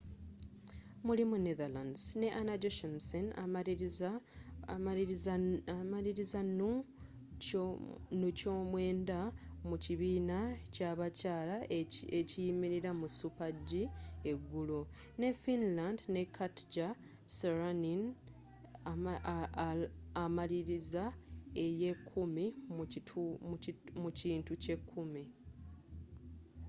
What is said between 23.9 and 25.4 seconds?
mu kintu kyekimu